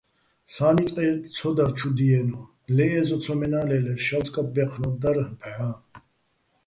სა́ნი 0.53 0.83
წყეჸ 0.87 1.09
ცო 1.35 1.49
დარ 1.57 1.71
ჩუ 1.77 1.89
დიენო̆, 1.97 2.49
ლე 2.75 2.85
ე́ზო 2.99 3.17
ცომენა́ 3.23 3.65
ლე́ლერ, 3.69 3.99
შავწკაპბაჲჴნო́ 4.05 4.93
დარ 5.01 5.17
ბჵა́. 5.39 5.73